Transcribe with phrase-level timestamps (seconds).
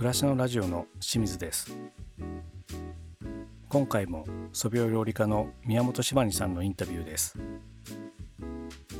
[0.00, 1.76] 暮らしのラジオの清水です。
[3.68, 7.36] 今回も素描料理家の宮本柴二さんのインタビューです。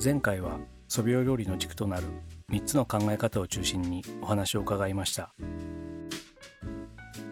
[0.04, 0.58] 前回は
[0.88, 2.02] 素描料理の軸となる
[2.50, 5.32] 3つの考え方を中心にお話を伺いました。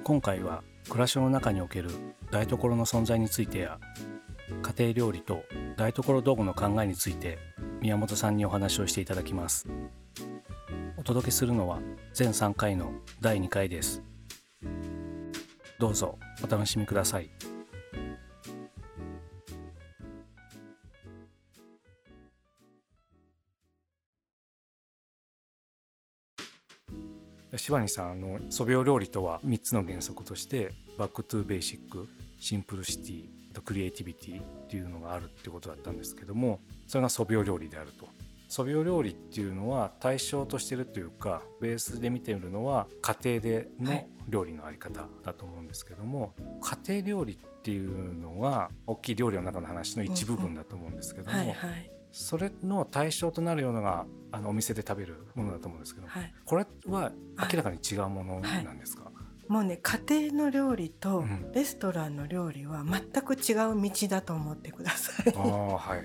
[0.02, 1.90] 今回は暮らしの中における
[2.30, 3.78] 台所の存在についてや
[4.62, 5.42] 家庭料理と
[5.76, 7.38] 台所道具の考えについて
[7.82, 9.68] 宮本さんにお話をしていただきます。
[11.08, 11.80] 届けするのは
[12.12, 14.02] 全3回の第2回です。
[15.78, 17.30] どうぞお楽しみください。
[27.56, 32.06] しばにさんあの素描料理とは3つの原則として back to basic
[32.38, 38.27] simplicity と creativity っていうのがあるってことだったんですけどもそれが素描料理であると。
[38.48, 65.32] 素描料理っていうのは対象としてるというかベースで見てみるのは家庭での料理のあり方だと思うんですけども、はい、家庭料理っていうのは大きい料理の中の話の一部分だと思うんですけども、はいはい、それの対象となるようなのがあのお店で食べるものだと思うんですけど、はい、これは明らかに違うものなんですか、はいもうね家庭の料理とレストランの料理は全く違う道だと思ってください。
[65.32, 66.04] はいは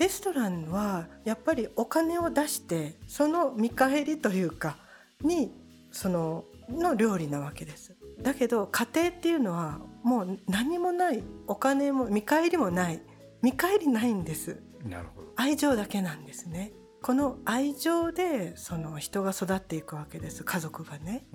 [0.00, 4.78] レストランはやっぱりお金を出してその見返りというか
[5.22, 5.52] に
[5.92, 7.94] そのの料理なわけです。
[8.22, 13.02] だけど家庭っていうのはもう何もないお金も見返りもない
[13.42, 14.56] 見返りないんです。
[14.88, 16.72] なるほど愛情だけなんですね。
[17.02, 21.26] この愛情でその人が育っていくわけです家族がね。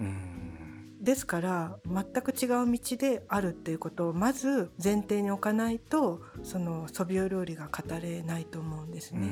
[1.05, 9.29] ですから全く違う道であるっていうことをまず前提に置かないとそのソビオ料理が語れないと思うんですね。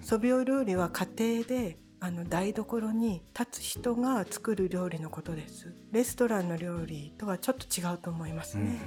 [0.00, 1.06] ソビオ料理は家
[1.42, 5.74] 庭であの台所に立つ人が作る料理のことです。
[5.92, 8.80] レストランの料理とはちょっと違うと思いますね。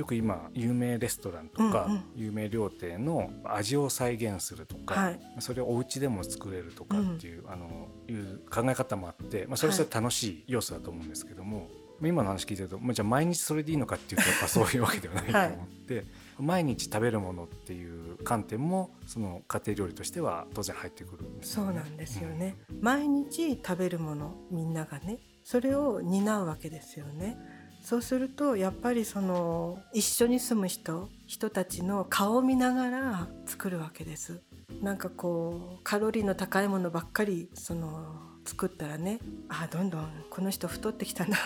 [0.00, 16.06] よく今有名レストランとか、有名料亭の味を再現するとか、はい、それをお家でも作れるとかっていう、うん、あのいう考え方もあって、まあ、それは楽しい要素だと思うんですけども、はい、今の話聞いてると、まあ、じゃあ毎日それでいいのかっていうとやっぱそういうわけではないと思って、はい、
[16.40, 27.36] 毎日食べるものっていう観点もその家庭料理としては当然入ってくるんです、ね、そうなんですよね、うん、毎日食べるものみんながねそれを担うわけですよね。
[27.82, 34.40] そうするとやっぱりその一緒に住む人人たちの顔を見ながら作るわけです。
[34.82, 39.18] なんかこうカロリーの高いものばっかりその作ったらね
[39.48, 41.36] あどんどんこの人太ってきたな。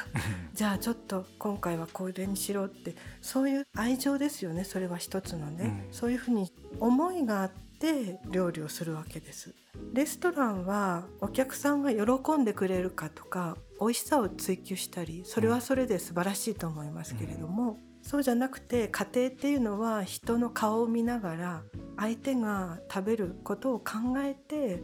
[0.53, 4.65] じゃあちょっと今回はこれにしろってそういう愛情ですよね。
[4.65, 9.55] それは一つのね、うん、そういうふうに思いがあって料理をするわけです。
[9.93, 21.62] レストランはお客さんが喜んでくれるかとか美味しさを追求したりそれはそれで素晴らしいと思いますけれども、うん、そうじゃなくて家庭っていうのは人の顔を見ながら
[21.99, 24.83] 相手が食べることを考えて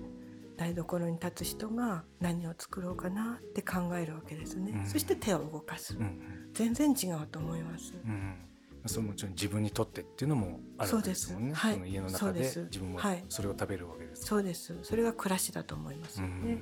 [0.56, 6.21] 台所に立つ人が何を作ろうかなって考えるわけですね、うん、そして手を動かす、うん、
[6.53, 7.95] 全然違うと思います。
[8.87, 11.55] そのもちろん自分にとってっていうのもあるわけですもんね。
[11.55, 12.99] はい、その家の中で自分も
[13.29, 14.25] それを食べるわけです。
[14.25, 14.79] そうです。
[14.83, 16.59] それが暮らしだと思いますよね。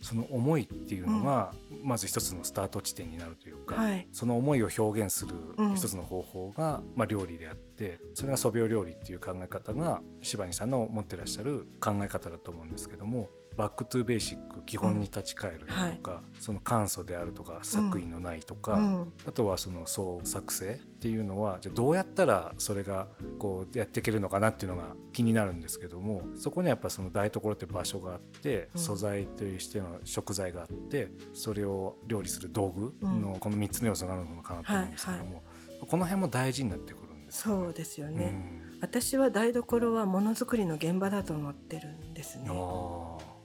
[0.00, 1.52] その思いっていうのが、
[1.82, 5.34] まず一つのスタート地点になるというか、はい、その思いを表現する
[5.74, 15.88] 一つの方法が、まあ、料理であってそれが素描料理っていう考え方が柴西さんの持ってらっしゃる考え方だと思うんですけどもバックトゥベーシック基本に立ち返るとか、うん。
[15.88, 16.00] はい、
[16.38, 35.42] その簡素であるとか作為のないとか、うん、あとはその創作性っていうのはじゃどうやったらそれがこうやっていけるのかなっていうのが気になるんですけどもそこにはやっぱその台所って場所があって、うん、素材としての食材があってそれを料理する道具のこの3つの要素があるのかなと思うんですけども、はいはい、
[35.88, 42.50] この辺も大事になってくるんです、ね、そうですよね、私は台所はものづくりの現場だと思ってるんですね。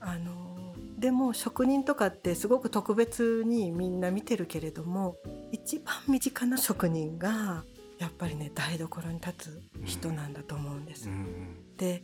[0.06, 5.18] あのでも職人とかってすごく特別にみんな見てるけれども
[5.52, 7.64] 一番身近な職人が
[7.98, 11.10] やっぱりね台所に立つ人なんだと思うんです。
[11.10, 12.04] うん、で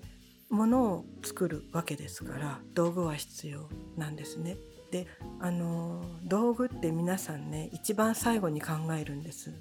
[0.50, 4.58] 物を作るわけですから道具は必要なんですね。
[4.92, 5.08] で
[5.40, 9.54] あの道具って皆さんね一番最後に考えるんです。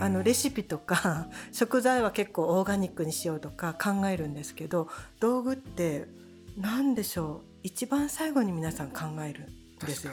[0.00, 4.88] あのレシピとか 食材は結構オーガニックにしようとか考えるんですけど
[5.18, 6.06] 道具って
[6.56, 7.55] 何でしょう？
[7.66, 10.12] 一番最後に皆さん考えるんですよ。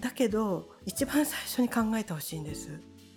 [0.00, 2.70] だけど一番最初に考えてほしいんです。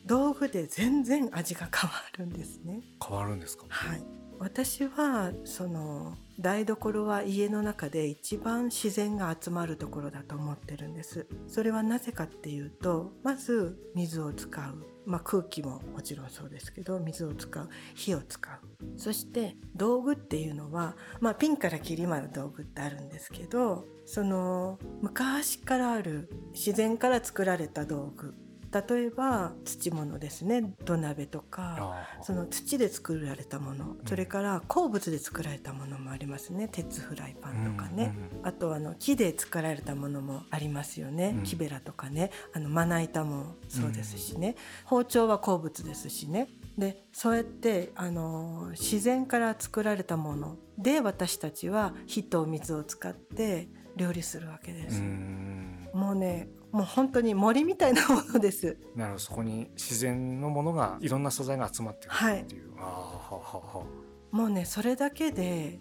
[0.05, 2.81] 道具で全然味が変わるんですね。
[3.03, 3.65] 変わるんですか？
[3.69, 4.03] はい。
[4.37, 11.27] 私はその台所は家の中で一番自然が集まるところだと思ってるんです。
[11.47, 14.85] それはなぜかっていうとまず水を使う。
[15.03, 17.69] まあ、空気ももちろんそうですけど水を使う。
[17.95, 18.99] 火を使う。
[18.99, 28.33] そして道具っていうのは、まあ、ピンからキリまで道具ってあるんですけどその昔からある自然から作られた道具。
[28.71, 30.73] 例えば土物ですね。
[30.85, 36.69] 土鍋とかその土で作られたもの、それから鉱物で作られたものもありますね。
[36.71, 42.31] 鉄フライパンとかね、あとあの木で作られたものもありますよね、木べらとかね。
[42.53, 46.47] あのまな板もそうですしね、包丁は鉱物ですしね。
[46.77, 53.67] でそうやってあの自然から作られたもので私たちは火と水を使って
[53.97, 55.01] 料理するわけです。
[55.93, 58.77] もうねもう本当に森みたいなものです。
[58.95, 62.75] なるほどそこに自然のものがいろんな素材が集まってくるっていう。
[62.75, 63.85] はい、あはは
[64.31, 65.79] もうねそれだけで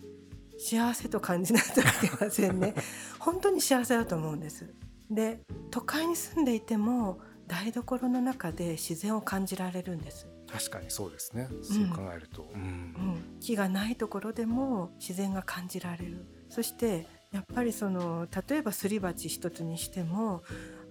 [0.58, 2.74] 幸せと感じないといけませんね。
[3.18, 4.74] 本当に幸せだと思うんです。
[5.10, 5.40] で
[5.70, 10.28] 都会に住んでいても台所の中で自然を感じられるんです。
[10.50, 11.48] 確かにそうですね。
[11.62, 16.26] そう考えると、うん、うん、木がないところでも自然が感じられる。
[16.48, 20.42] そしてやっぱりその例えばすり鉢一つにしても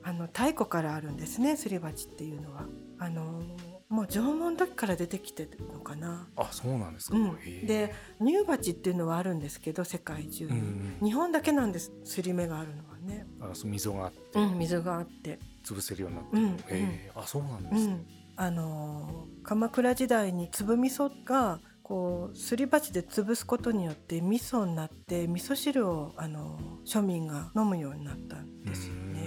[0.09, 2.65] あの太古からあるんですねすり鉢っていうのは。
[3.01, 3.43] あの
[3.87, 6.27] もう縄文時から出てきてるのかな。
[6.35, 7.17] あ、そうなんですか。
[7.17, 11.91] うん、で、乳鉢っていうのはあるんですけど、世界中に、うん、日本だけなんです。
[12.03, 13.25] すり目があるのはね。
[13.41, 14.39] あ、そ溝があって。
[14.39, 15.39] うん、溝があって。
[15.63, 16.41] 潰せるようになってる。
[16.43, 18.05] うん、えー、あ、そうなんですね。
[18.35, 29.18] あの鎌倉時代に粒味噌がこうすり鉢で潰すことによって味噌になって味噌汁をあの庶民が飲むようになったんですよね。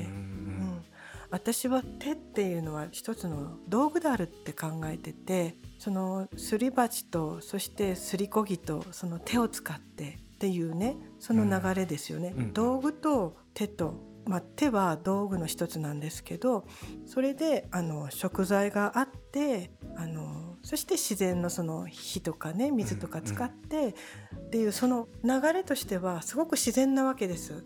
[1.32, 12.34] うん、私は手っていうのは一つの道具であるって考えててそのすり鉢とそしてすりこぎとその手を使ってっていうねその流れですよね。
[12.36, 16.64] うん、道具と手とまあ、手は道具の一つなんですけど
[17.06, 23.88] それであの食材があってあのそして自然のその火とかね水とか使って
[24.36, 27.64] っていうその流れとしてはすごく自然なわけです。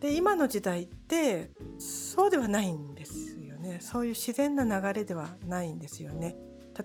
[0.00, 3.78] で今の時代ってそうではないんですよね。
[3.80, 6.36] そういう自然な流れではないんですよね。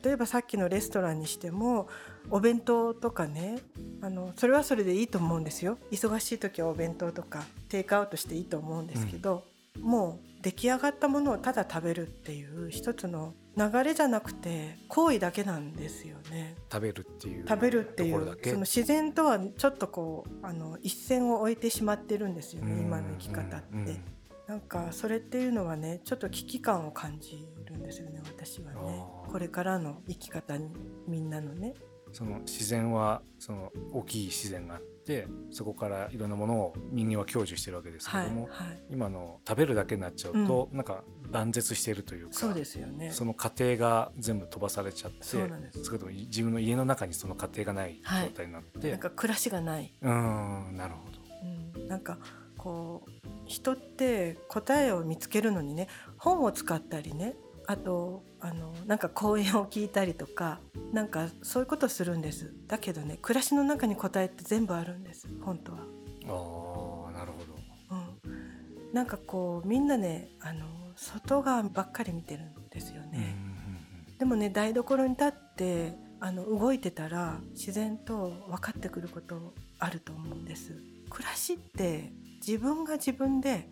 [0.03, 1.87] 例えばさっきのレストランにしても
[2.29, 3.59] お弁当とかね
[4.01, 5.77] あのそれはそれでいいと思うんですよ。
[5.91, 9.45] 忙しい時はお弁当とかテイクアウトしていいと思うんですけど、
[9.77, 16.55] うん、もう出来上がったものをただ食べるっていう一つの流れじゃなくて行為だけなんですよね。
[16.71, 23.65] 食べるっていう食べるっていうその自然とはちょっとこうあの一線を置いてしまってるんですよね今の生き方って。
[23.73, 24.03] うんうん、
[24.47, 29.03] なんかそれっていうのはねちょっと危機感を感じるんですよね私はね。
[29.31, 30.69] これからの生き方に
[31.07, 31.73] みんなのね。
[32.11, 43.11] その自然はその大きい自然があってそこからいろんなものを人間は享受してるわけですけども、はいはい、今の食べるだけになっちゃうと、うん、なんか断絶しているというかそうですよね。
[43.11, 45.79] その過程が全部飛ばされちゃってそうなんです。
[45.79, 49.93] 自分の家の中にその過程がない状態になって、はい、なんか暮らしがない。
[50.01, 52.17] うんなるほど、うん、なんか
[52.57, 53.09] こう
[53.45, 55.87] 人って答えを見つけるのにね
[56.17, 57.35] 本を使ったりね
[57.67, 60.59] あとあのなんか講演を聞いたりとか
[60.91, 65.79] なんかそういうことするんですだけどね暮らしの中に答えって全部あるんです本当は。
[66.27, 67.55] あなるほど、
[67.91, 70.65] うん、なんかこうみんなねあの
[70.95, 73.35] 外側ばっかり見てるんですよね。
[74.17, 80.81] でもね台所に立ってあの動いてたら自然と分かってくることあると思うんです。
[81.09, 82.11] 暮らしって
[82.45, 83.69] 自分が自分で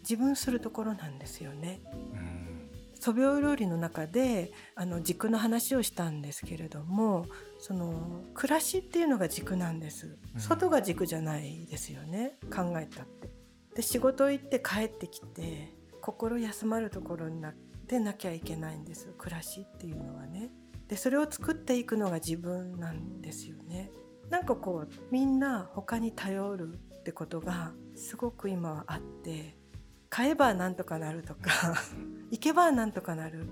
[0.00, 1.80] 自分するところなんですよね。
[3.02, 7.26] 素描料理の中であの軸の話をしたんですけれども
[7.58, 13.28] その暮らしっていうのが軸なんです外が軸じゃないですよね、考えたって。
[13.74, 17.54] で仕事行って帰ってきて心休まるところになっ
[17.88, 20.52] てなきゃいけないんです暮らしっていうのはね。
[20.86, 23.90] でそれを作っていくのが自分なんですよね。
[24.30, 29.56] なんかこうみんな他に頼るってことがすごく今はあって
[30.12, 31.74] 買えばなんとかなるとか
[32.30, 33.46] 行けばなんとかなる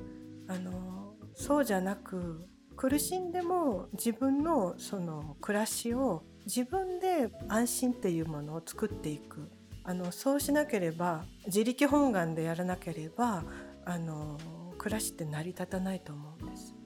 [0.47, 9.51] あのそうじゃなく苦しんでも自分のその暮らしを自分で安心っていうものを作っていく
[9.85, 13.43] あのそうしなければ自力本願でやらなければ
[13.87, 14.39] あの
[14.77, 16.80] 暮らしって成り立たないと思うんです。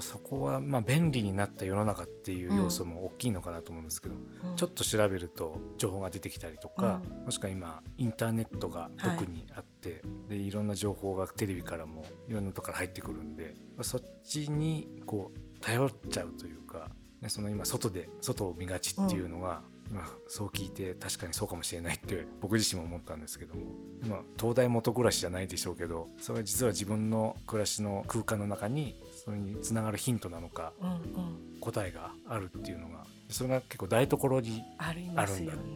[0.00, 9.96] そこはまあ便利になった世の中っていう要素も大きいのかなと思うんですけど、うん、ちょっと調べると情報が出てきたりとか、うん、もしくは今インターネットが特にあって、は
[10.26, 16.90] い、でいろんな情報がテレビからもいろんなとこから入ってくるんでそっちにこう頼っちゃうというか
[17.28, 23.62] その今外で外を見がちっていうのが、うん、今そう聞いて確かにそうかもしれないって僕自身も思ったんですけども。
[24.04, 35.26] 今東大元暮らしじゃないでしょうけどそれは実は自分の暮らしの空間の中にそれにつながるヒントなのか、うんうん、答えがあるっていうのがそれが結構台所にあるんだっ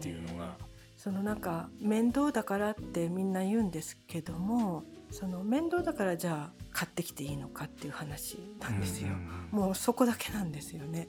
[0.01, 0.57] ていうのが。
[0.99, 9.11] そのなんか面倒だからってみんな言うんですけどもその面倒だからじゃあ買ってきていいのかっていう話なんですよ、
[9.53, 11.07] もうそこだけなんですよね。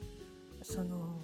[0.62, 1.18] その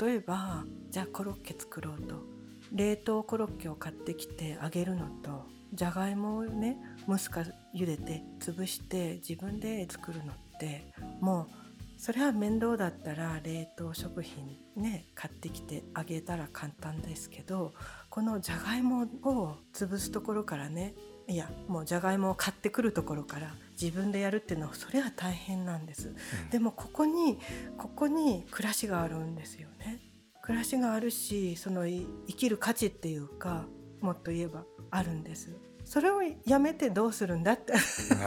[0.00, 2.38] 例えばじゃあコロッケ作ろうと。
[2.72, 6.76] 冷凍コロッケを買ってきてあげるのとじゃがいもをね
[7.08, 7.44] 蒸すか
[7.74, 17.72] 茹でて潰して自分で作るのってもうそれは面倒だったら冷凍食品ね買ってきてあげたら簡単ですけど
[18.08, 20.94] このじゃがいもを潰すところからね
[21.28, 27.38] いやもうじゃがいもを買ってくるところから自分でやるっていうのはそれは大変なんです、うん、でもここに
[27.76, 30.00] ここに暮らしがあるんですよね。
[30.42, 33.66] 暮らしがあるしその生きる価値っていうか
[34.00, 35.54] もっと言えばあるんです。
[35.84, 37.74] それをやめてどうするんだって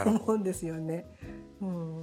[0.06, 1.06] 思うんですよね、
[1.60, 2.02] うん。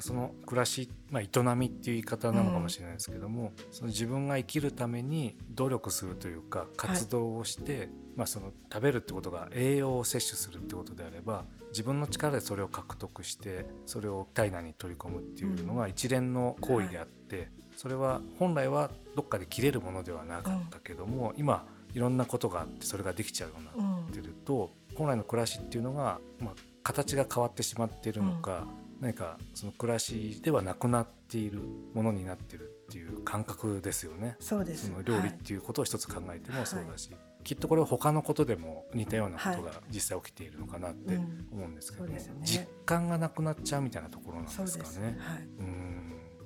[0.00, 28.66] その暮らし、まあ、営みっていう言い方なのかもしれないですけども、うん、その自分が生きるために努力するというか活動をして、はい、まあ、その食べるってことが栄養を摂取するってことであれば自分の力でそれを獲得してそれを体内に取り込むっていうのが一連の行為であって、うん、それは本来はどっかで切れるものではなかったけども、うん、今いろんなことがあってそれができちゃうようになってると、本来の暮らしっていうのが、まあ、形が変わってしまっているのか、
[29.00, 31.60] 何かその暮らしではなくなっている
[31.94, 34.36] ものになってるっていう感覚ですよね。
[34.40, 34.88] そうです。
[34.88, 41.16] その料理っていうことを一つ考えてもそうだし、はい、きっとこれは他のことでも似たようなことが実際起きているのかなって
[41.50, 45.16] 思うんですけど、はいうんね、実感がなくなっちゃうみたいなところなんですかね。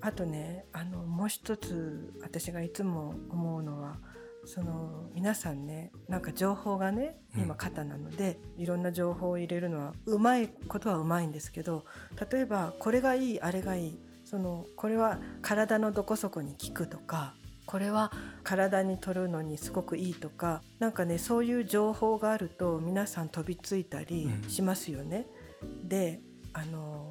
[0.01, 3.97] あとねあのもう一つ私がいつも思うのは
[4.45, 11.85] その皆さんねなんか情報がね今肩なので、うん、いろんな情報を入れるのはうまいことはうまいんですけど
[12.31, 17.35] 例えばこれがいいあれがいいそのこれは体のどこそこに効くとか
[17.67, 25.27] これは体に取るのにすごくいいとかなんかねそういう情報があると皆さん飛びついたりしますよね。
[25.63, 26.21] うん、で
[26.53, 27.11] あの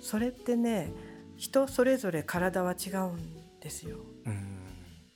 [0.00, 0.92] それってね
[1.36, 3.98] 人それぞれ体は違うんですよ。
[4.26, 4.58] うん、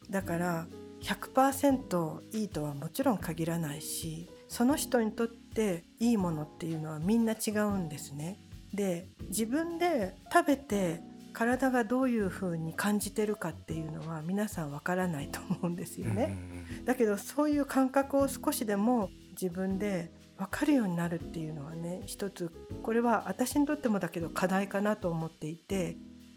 [0.08, 0.66] だから
[1.02, 8.38] 100%いいとはもちろん限らないしその人にとっていいものっていうのはみんな違うんですね。
[8.74, 16.36] で自分で食べて体がどういうふうに感じてるかっていうのは皆さんわからないと思うんですよね。
[16.84, 22.50] だけどそういう感覚を少しでも自分で分かるようになるっていうのはね一つ
[22.82, 25.96] これは私にとってもだけど課題かなと思っていて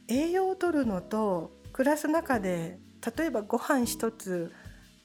[0.09, 2.79] 栄養を取るのと暮らす中で
[3.17, 4.51] 例えばご飯一つ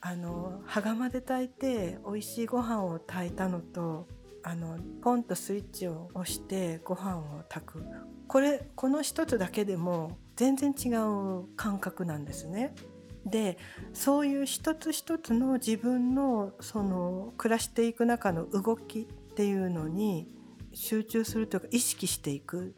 [0.01, 4.09] あの羽釜で炊いて美味しいご飯を炊いたのと
[4.43, 7.85] あのポンとスイッチを押してご飯を炊く
[8.27, 12.75] これこの一つだけでも全然違う感覚なんですね。
[13.27, 13.59] で
[13.93, 19.05] そういう一つ一つの自分のその暮らしていく中の動きっ
[19.35, 20.29] ていうのに
[20.73, 22.75] 集中するというか意識していく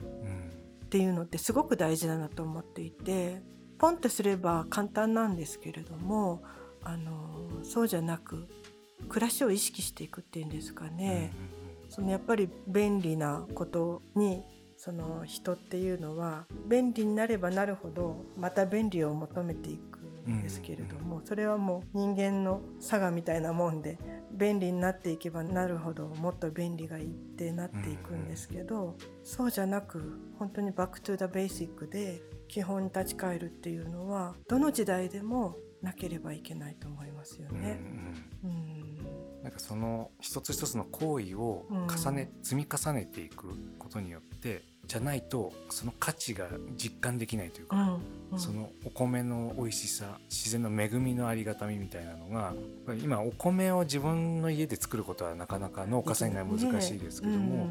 [0.85, 3.43] っていうのってすごく大事だなと思っていて
[3.79, 6.43] ポンとすれば簡単なんですけれども
[6.83, 8.49] あのそうじゃなく
[9.09, 11.33] 暮らしを意識していくっていうんですかね、
[11.89, 14.43] そのやっぱり便利なことに
[14.77, 19.99] その人っていうのは便利になればなるほどまた便利を求めていく
[20.31, 23.99] んですけれども、それはもう人間の性みたいなもんで
[24.33, 37.79] 便利になっていけばなるほどもっと便利がいいってなっていくんですけど、そうじゃなく本当に back to the basic で基本に立ち返るっていうのはどの時代でもなければいけないと思いますよね。
[38.45, 39.43] うん、うん。
[39.43, 46.47] なんかその一つ一つの行為を重ね、うん、積み重ねていくことによってじゃないとその価値が
[46.77, 48.01] 実感できないというか、うん。
[48.33, 52.53] うん、そのお米の美味しさ自然の恵みのありがたみみたいなのが
[53.03, 57.67] 今お米を自分の家で作ることはなかなか農家さん以外難しいですけども、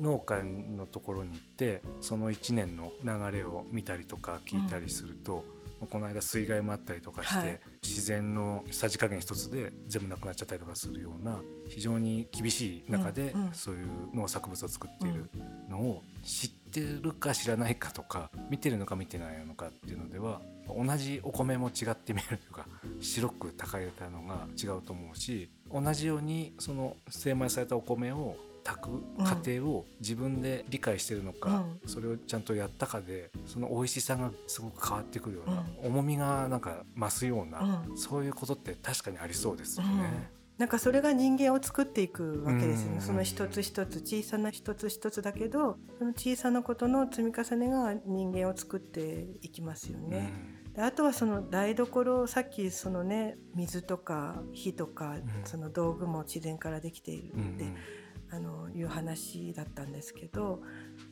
[0.00, 5.44] 農家のところに行ってその1年の流れを見たりとか聞いたりすると、
[5.86, 15.30] この間水害もあったりとかして、はい、自然のさじ加減一つで全部なくなっちゃったりとかするような非常に厳しい中でそういう農作物を作っている
[15.68, 22.66] のを知ってるか知らないかとか見てるのか見てないのかっていうのでは同じお米も違って見えるというか
[23.00, 40.32] 白く炊かれたのが違うと思うし同じようにその精米されたお米を炊く過程を自分で理解してるのか、うん、それをちゃんとやったかでその美味しさがすごく変わってくるような、うん、重みがなんか増すような、うん、そういうことって確かにありそうですよね。
[40.56, 43.00] なんかそれが人間を作っていくわけですよね。
[43.00, 50.32] その一つ一つ小さな一つ一つだけどその小さなことの積み重ねが人間を作っていきますよね。
[50.74, 57.64] であとはその台所さっきそのね水とか火とか、その道具も自然からできているって、
[58.34, 60.60] あのいう話だったんですけど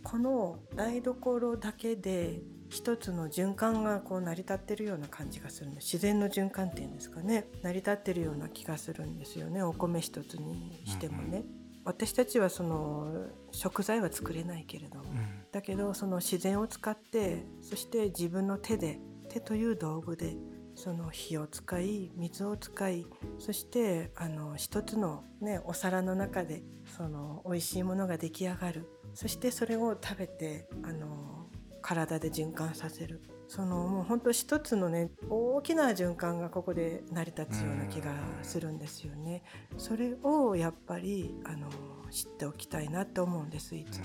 [0.02, 7.46] この台所だけで一つの循環がこう成り立ってるような感じがするんで自然の循環っていうんですかね。
[7.62, 9.62] 成り立ってるような気がするんですよね。
[9.62, 11.44] お米一つにしてもね。
[11.84, 15.18] 私たちはその食材は作れないけれども、うん、
[15.52, 20.36] だけどその自然を使ってそして自分の手で手という道具で
[20.82, 23.06] その火を使い水を使い
[23.38, 26.64] そしてあの一つの、ね、お皿の中で
[26.96, 31.46] その美味しいものが出来上がるそしてそれを食べてあの
[31.82, 38.12] 体で循環させるそのもう本当一つのね大きな循環がここで成り立つような気が
[38.42, 39.44] するんですよね。
[39.76, 41.68] それをやっぱりあの
[42.10, 44.04] 知っておきたいなと思うんですいつも。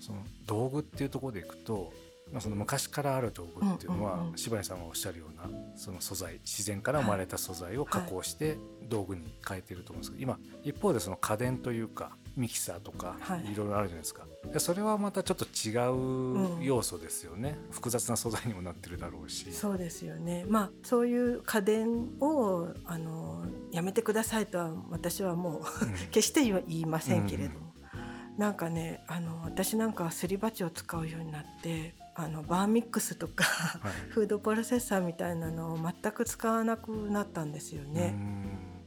[0.00, 1.92] その道具っていうところでいくと
[2.32, 13.54] まあ、その昔からある道具っていうのは、柴谷さんがおっしゃるようなその素材自然から生まれた素材を加工して道具に変えてると思うんですけど今一方でその家電というかミキサーとかい。
[13.54, 19.52] ろいろあるじゃないですか、でそれはまたちょっと違う要素ですよね、うん、複雑な素材にもなってるだろうし。
[19.52, 20.44] そうですよね。
[20.48, 21.88] まあそういう家電
[22.20, 25.62] をあのやめてくださいとは私はもう
[26.10, 38.14] 決して言いませんけれども、うん、なんかねあの私なんかすり鉢を使うようになってあのバーミックスとか、はい、フードプロセッサーみたいなのを全く使わなくなったんですよね。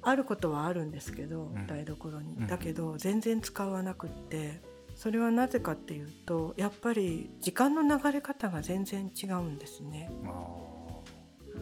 [0.01, 2.47] あることはあるんですけど、うん、台所に。
[2.47, 4.61] だけど全然使わなくって
[4.95, 10.09] それはなぜかっていうとやっぱり時間の流れ方が全然違うんですね。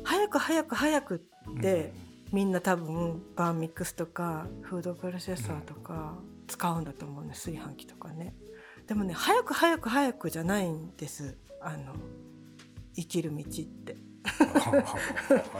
[0.03, 1.93] 早く早く早くって、
[2.31, 6.15] みんな多分バーミックスとかフードプロセッサーとか
[6.48, 8.36] 使うんだと思うね炊飯器とかね。
[8.88, 11.93] でもね早く早く早くじゃないんですあの
[12.95, 13.97] 生きる道って。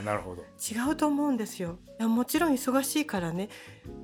[0.04, 0.42] なるほど。
[0.42, 1.78] 違うと思うんですよ。
[2.00, 3.50] いやもちろん忙しいからね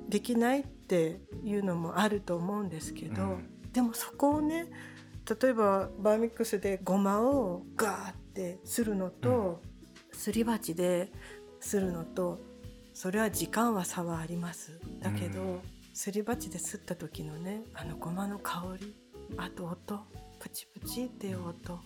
[0.08, 4.66] できないっていうのもあると思うんですけど、うん、でもそこをね
[5.40, 9.62] 例えばバーミックスでごまをガーってするのと、
[10.12, 11.10] うん、すり鉢で
[11.60, 12.40] するのと
[12.94, 14.78] それは時間は差はあります。
[15.00, 15.60] だけど、うん、
[15.94, 18.94] すり鉢ですった時のねあのごまの香り
[19.36, 20.00] あと音
[20.38, 21.80] プチプチっていう音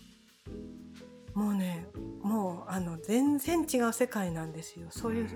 [1.37, 1.87] もうね
[2.23, 5.29] もうあの全然違う世界なんですよそういう違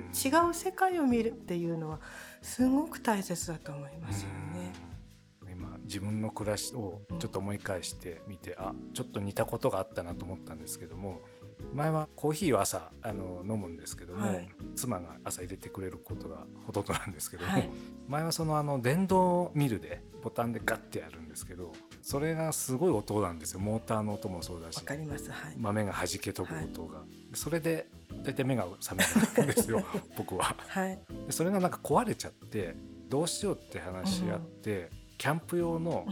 [0.51, 2.01] う世界を見るっていうのは
[2.41, 4.73] すごく大切だと思いますよね。
[5.53, 11.21] 今自分の暮らしをちょっと思い返してみて、うん、あちょっと似たことがあったなと思ったんですけども
[11.73, 17.71] 前はコーヒーを朝あの飲むんですけども、はい、妻が朝入れてくれることがほとんどなんですけども、はい、
[18.09, 23.61] 前はそのあの電動ミルでボタンでガッてやるんですけどそれがすごい音なんですよ。
[23.61, 27.87] モーターの音もそうだしかります、はい、豆が弾け飛ぶ音が、はい、それで
[28.23, 29.05] 大体目が覚め
[29.45, 29.83] るんですよ
[30.17, 30.55] 僕は、
[31.31, 32.75] それがなんか壊れちゃって
[33.09, 36.07] どうしようって話し合って、うんキャンプ用の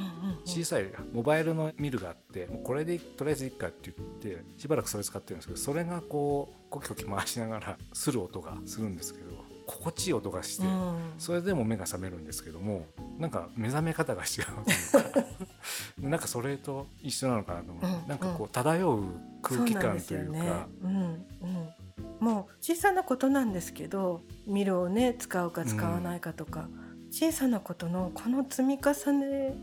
[0.44, 9.30] 小さいモバイルのミルがあってもうこれでとりあえずいいかって言ってしばらくそれ使ってるんですけどそれがこうコキコキ回しながらする音がするんですけど
[9.66, 10.66] 心地いい音がして、
[11.18, 12.86] それでも目が覚めるんですけども
[13.18, 14.28] なんか目覚め方が違う
[14.64, 15.20] というか
[16.00, 19.04] なんかそれと一緒なのかなと思う、うん、なんかこう漂う
[19.40, 20.68] 空気感というか。
[20.82, 21.24] ううんうん。
[22.20, 26.87] もう小さなことなんですけどミルをね使うか使わないかとか、うん、
[27.18, 29.56] 小さなことのこの積み重ね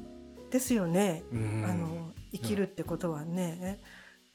[0.51, 3.79] ですよね、うん、あの生きるってことはね、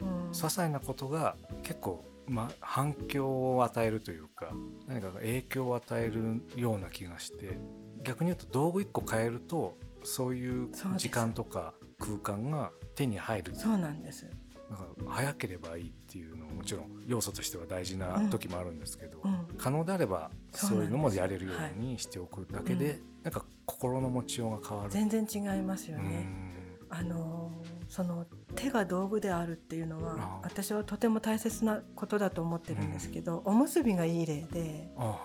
[0.00, 4.52] うん、些細なことが結構まあ、反響を与えるというか
[4.86, 7.58] 何かが影響を与えるような気がして
[8.04, 13.52] 逆に言うと道具1個変えるとそういう時間とか空間が手に入る。
[13.54, 14.30] そうなんです。
[14.70, 19.32] だから早ければいいっていうのももちろん要素としては大事な時もあるんですけど、うん。
[19.32, 24.90] うん、可能であればそういうのもやれるようにしておくだけで、はい、なんか心の持ちようが変わる。
[24.90, 26.50] 全然違いますよね。
[26.90, 27.52] あの
[27.88, 35.18] その手が道具であるっていうのは私はとても大切なことだと思ってるんですけど、おむすびがいい例で、はいはい、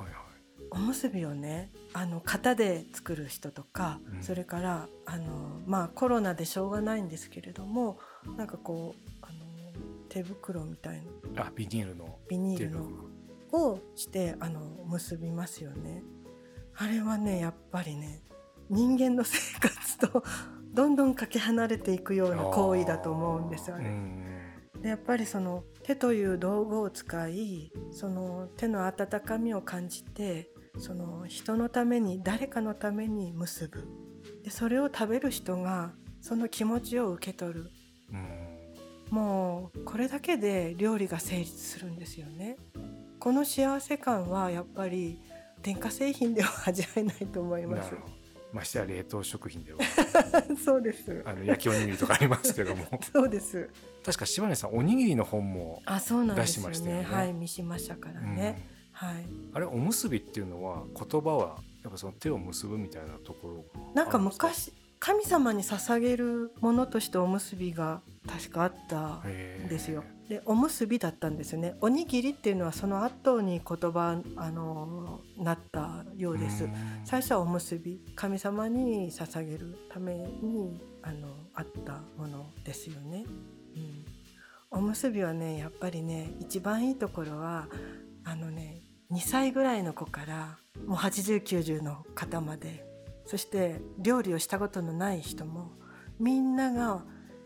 [0.69, 7.97] おむすびをねあの型で作る人とか、うん、それからあの、まあ、コロナでしょうがないんですけれども
[8.37, 9.33] なんかこうあの
[10.09, 11.01] 手袋みたい
[11.33, 11.47] な。
[11.47, 12.19] あビニールの。
[12.29, 12.89] ビニールの。
[13.53, 16.03] をしてあの結びますよね。
[16.77, 18.21] あれはねやっぱりね
[18.69, 20.23] 人間の生活と
[20.73, 24.35] どんどんかけ離れていくような行為だと思うんですよね。
[24.81, 33.87] でやっぱりその手という道具を使いその手の温かみを感じてその人のために誰かのために結ぶ。
[34.43, 37.71] でそれを食べる人がその気持ちを受け取る、
[39.09, 42.57] もうこれだけで料理が成立するんですよね。
[43.19, 45.21] この幸せ感はやっぱり
[45.65, 47.95] 電化製品では味わえないと思います。
[48.53, 49.79] ましてや冷凍食品では。
[50.63, 51.23] そうです。
[51.25, 52.85] あの焼きおにぎりとかありますけども。
[53.11, 53.67] そうです。
[54.05, 57.03] 確か柴根さんおにぎりの本も出しましたよね。
[57.03, 58.63] はい見しましたからね、
[59.01, 59.25] うん、はい。
[59.53, 70.03] あれおむすびっていうのは言葉はやっぱその手を結ぶみたいなところなんか昔神様に捧げるものとしておむすびが確かあったんですよ。
[70.27, 71.75] でおむすびだったんですよね。
[71.81, 76.67] おにぎりっていうのはその後に言葉あのなったようです。
[77.03, 83.25] 最初はおむすび神様に捧げるためにあのあったものですよね。
[84.71, 87.67] うん、おむすびはねやっぱりね一番いいところは
[88.23, 90.57] あのね2歳ぐらいの子から
[90.87, 92.83] もう8090の方まで
[93.25, 95.71] そして料理をしたことのない人も
[96.19, 97.03] みんなが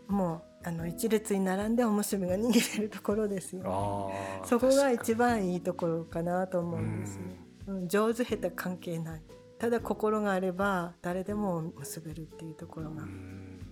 [0.07, 4.11] もうあの一列に並んでおむすびが握れるところですよ、
[4.43, 7.19] そこが一番いいところかなと思うんです、
[7.67, 9.21] うん、上手下手関係ない。
[9.57, 13.03] ただ心があれば誰でも結べるっていうところが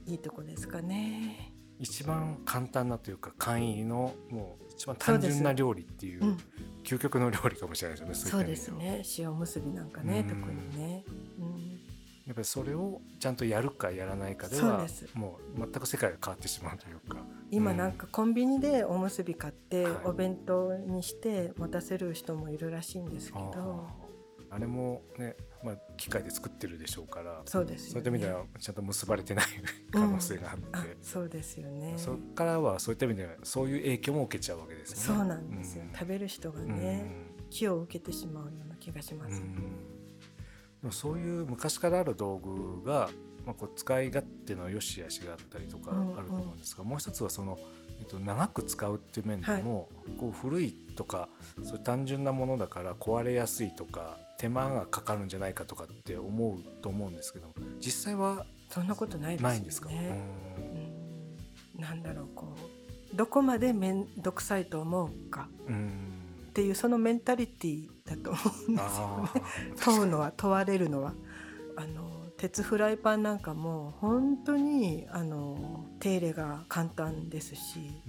[0.06, 1.54] いいとこですかね。
[1.80, 6.38] 一番簡単なというか簡易のもう一番単純な料理っていう、うん、
[6.84, 9.04] 究極の料理かもしれないですよねそうですね。
[9.18, 11.27] 塩むすびなんかね特にね、うん
[12.28, 17.18] やっぱりそれをちゃんとやるかやらないかではもう全く世界が変わってしまうというか。
[17.50, 23.88] 今なんかコンビニでおむすび買ってお弁当にして持たせる人もいるらしいんですけど、
[24.50, 29.46] あれもね、まあ、機械で作ってるでしょうからそうです、ね、そういった意味ではちゃんと結ばれてない
[29.92, 31.94] 可能性があって、うん、そうですよね。
[31.96, 34.98] そこからはそういった意味ではそういう影響も受けちゃうわけですね。
[34.98, 37.06] そうなんですよ、うん、食べる人がね、
[37.40, 39.97] うん、気を受けてしまうような気がします、うん
[40.92, 43.10] そういう昔からある道具が、
[43.46, 47.58] まあ、こう使い勝手の良し悪しがあったりとかあると思うんですが、うんうん、もう一つはその、
[48.00, 51.30] えっと、長く使うっていう面でも、はい、こう古いとか
[51.64, 57.48] そういう単純なものだから壊れやすいとか手間がかかるんじゃないかとかって思うと思うんですけど
[57.80, 59.94] 実際はそんなことないですないんですか、う
[61.80, 62.54] ん、なんだろうこ
[63.14, 65.48] うどこまで面倒くさいと思うか
[66.58, 69.42] っていうそのメンタリティだと思うんですよね。
[69.80, 71.14] 問うのは問われるのは。
[71.76, 78.02] あの鉄フライパンなんかも本当にあの手入れが簡単ですし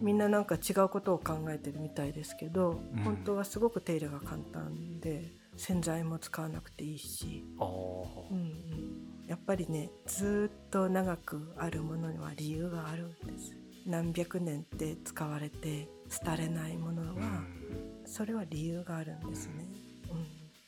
[0.00, 13.56] みんななんか違うことを考えてるみたいですけど本当はすごく手入れが簡単で洗剤も使わなくていいし、うんうん、やっぱりねずっと長くあるものには理由があるんです。
[13.86, 15.88] 何百年って使われて
[16.24, 17.42] 廃れないものは
[18.04, 19.66] それは理由があるんですね。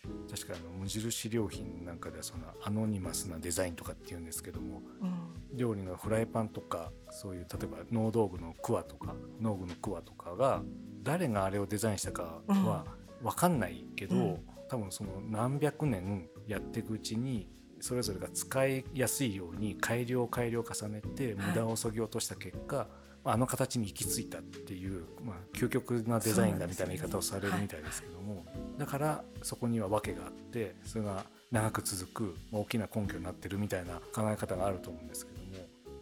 [0.07, 10.63] うん、確かあの無印良品なんかではそのアノニマスなデザインとかっていうんですけども、うん、料理のフライパンとかそういう例えば農道具のクワとか農具のクワとかが
[11.03, 12.87] 誰があれをデザインしたかは
[13.23, 17.49] 分かんないけど、うん、多分その何百年やっていくうちに
[17.81, 35.45] それぞれが使いやすいように改良改良を重ねて無駄をそぎ落とした結果、はいあの形に行き着いたっていう、まあ、究極なデザインだみたいな言い方をされるみたいですけども、ねはい、だからそこには訳があってそれが長く続く大きな根拠になってるみたいな考え方があると思うんですけども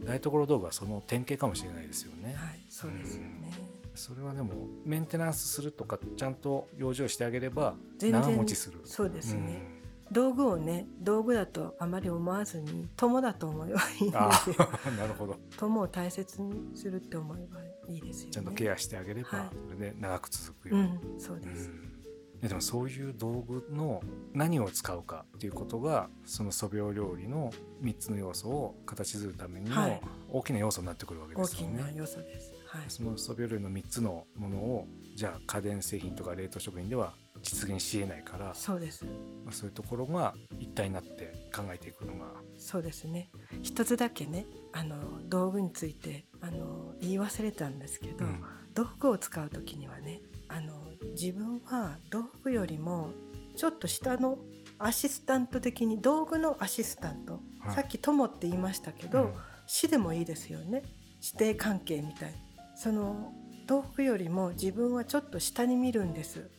[0.05, 2.35] 台所道具はその典型かもしれないですよね。
[2.37, 3.53] はい、そうですよね、
[3.85, 4.51] うん、それはでも
[4.85, 8.81] メンテナンスするとかちゃんと養生してあげれば長持ちする。
[8.85, 9.72] そうですね、うん
[10.13, 14.57] 道具をね道具だとあまり思わずに友だと思えばいいんですよ。
[14.99, 15.37] なるほど。
[15.57, 24.03] 友を大切にするって思えばいいですよ、ね、ちゃんとケアしてあげれば、はい、それで長く続くように、うん、そうです、うん、でもそういう道具の
[24.35, 27.51] 何を使うかっていうことがその素描料理の
[27.83, 31.83] 3つの要素を形作るためにも大きな要素になってくるわけですよね。
[31.83, 42.27] 大きな要素です、はい、その素描料理の3つのものをじゃあ家電製品とか冷凍食品では実現しえないからそうです、まあ、そういうところが一体になって考えていくのが。
[42.57, 43.31] そうですね。
[43.63, 44.97] 一つだけねあの
[45.29, 48.43] 道具についてあの言い忘れたんですけど、うん、
[48.75, 50.75] 道具を使う時にはねあの
[51.15, 53.11] 自分は道具よりも
[53.57, 54.39] ちょっと下の
[54.79, 59.35] アシスタント的に道具のアシスタント、はい、さっき「友」って言いましたけど、うん、
[59.67, 60.83] 死でもいいですよね。
[61.21, 62.35] 師弟関係みたい。
[62.75, 63.33] その
[63.67, 66.51] 道具よりも自分はちょっと下に見るんです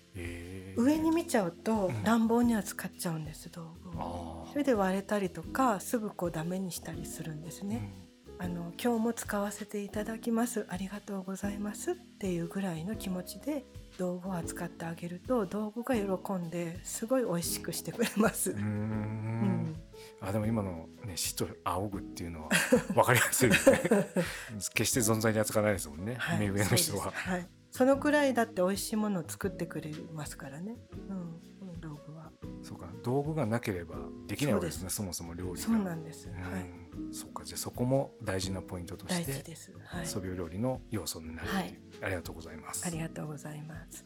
[0.76, 4.48] 上に見ちゃうと乱暴には使っちゃうんです道具を。
[4.52, 7.92] それで割れたりとかすぐこうダメにしたりするんですね。
[8.40, 13.64] あの今日も使わせていただきますありがとうございますっていうぐらいの気持ちで
[13.98, 18.52] 道具を扱ってあげると道具が喜んですごい美味しくしてくれます。
[18.52, 19.76] うん、
[20.20, 22.50] あでも今のね死と仰ぐっていうのは
[22.94, 23.80] 分かりやすいですね。
[24.74, 27.12] 決して存在に扱わないですもんね、はい、目上の人は。
[27.12, 30.78] はい、そのくらいだって美味しいものを作ってくれますからね。
[31.10, 31.42] うん
[31.82, 32.32] 道具は。
[32.62, 33.96] そうか道具がなければ
[34.28, 36.66] できないわけですねそもそも料理そうなんです、うん、はい。
[37.12, 42.86] そうかじゃあそこも大事なポイントとして大事です、はい、素描料理の要素になるという、はい、ありがとうございます。
[42.86, 44.06] ありがとうございます。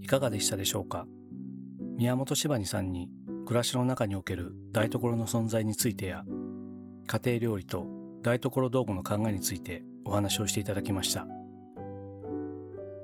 [0.00, 1.06] いかがでしたでしょうか？
[1.98, 3.10] 宮本柴二さんに
[3.50, 6.22] 暮らしの中における台所の存在についてや
[7.08, 7.84] 家庭料理と
[8.22, 11.26] 台所道具の考えについてお話をしていただきました。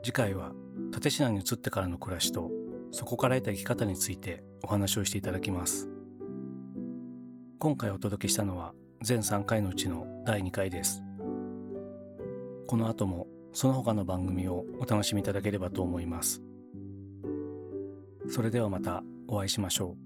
[0.04, 0.52] 次回は
[0.94, 2.52] 立科に移ってからの暮らしと
[2.92, 5.88] そこから得た生き方についてお話をしていただきます。
[7.58, 11.02] 今回お届けしたのは全3回のうちの第2回です。
[12.68, 16.40] この後もその他の番組をお楽しみいただければと思います。
[18.28, 20.05] それではまたお会いしましょう。